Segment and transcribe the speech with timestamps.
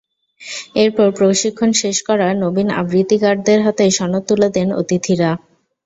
[0.75, 5.31] এরপর প্রশিক্ষণ শেষ করা নবীন আবৃত্তিকারদের হাতে সনদ তুলে দেন অতিথিরা।